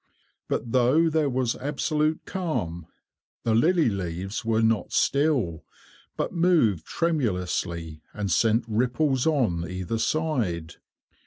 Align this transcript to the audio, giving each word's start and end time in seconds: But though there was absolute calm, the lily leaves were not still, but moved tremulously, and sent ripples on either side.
But 0.49 0.71
though 0.71 1.11
there 1.11 1.29
was 1.29 1.55
absolute 1.55 2.21
calm, 2.25 2.87
the 3.43 3.53
lily 3.53 3.87
leaves 3.87 4.43
were 4.43 4.63
not 4.63 4.91
still, 4.91 5.63
but 6.17 6.33
moved 6.33 6.87
tremulously, 6.87 8.01
and 8.11 8.31
sent 8.31 8.65
ripples 8.67 9.27
on 9.27 9.69
either 9.69 9.99
side. 9.99 10.77